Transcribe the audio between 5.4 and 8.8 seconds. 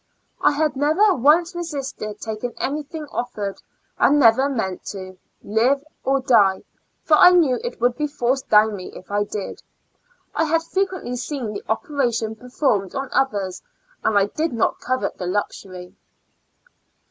live or die, for I knew it would be forced down